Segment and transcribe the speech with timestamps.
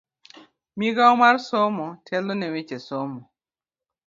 [0.77, 3.19] Migao mar somo telo ne weche somo.